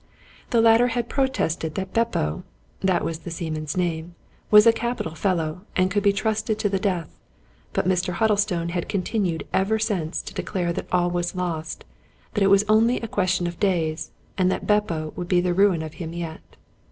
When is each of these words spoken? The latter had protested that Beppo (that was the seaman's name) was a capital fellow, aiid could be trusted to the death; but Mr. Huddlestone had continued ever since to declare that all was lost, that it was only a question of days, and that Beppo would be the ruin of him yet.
The 0.49 0.61
latter 0.61 0.87
had 0.87 1.09
protested 1.09 1.75
that 1.75 1.93
Beppo 1.93 2.41
(that 2.79 3.05
was 3.05 3.19
the 3.19 3.29
seaman's 3.29 3.77
name) 3.77 4.15
was 4.49 4.65
a 4.65 4.73
capital 4.73 5.13
fellow, 5.13 5.61
aiid 5.75 5.91
could 5.91 6.01
be 6.01 6.11
trusted 6.11 6.57
to 6.57 6.69
the 6.69 6.79
death; 6.79 7.19
but 7.71 7.87
Mr. 7.87 8.13
Huddlestone 8.13 8.69
had 8.69 8.89
continued 8.89 9.45
ever 9.53 9.77
since 9.77 10.23
to 10.23 10.33
declare 10.33 10.73
that 10.73 10.91
all 10.91 11.11
was 11.11 11.35
lost, 11.35 11.85
that 12.33 12.41
it 12.43 12.47
was 12.49 12.65
only 12.67 12.99
a 12.99 13.07
question 13.07 13.45
of 13.45 13.59
days, 13.59 14.09
and 14.39 14.51
that 14.51 14.65
Beppo 14.65 15.13
would 15.15 15.27
be 15.27 15.39
the 15.39 15.53
ruin 15.53 15.83
of 15.83 15.93
him 15.93 16.13
yet. 16.13 16.41